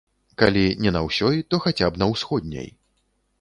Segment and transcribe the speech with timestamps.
[0.41, 2.73] Калі не на ўсёй, то хаця б на ўсходняй.